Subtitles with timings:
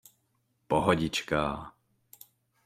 [0.69, 1.43] Pohodička.